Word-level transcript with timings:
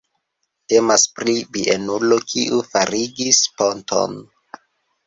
Temas 0.71 1.03
pri 1.19 1.35
bienulo, 1.57 2.17
kiu 2.33 2.63
farigis 2.73 3.45
ponton. 3.61 4.23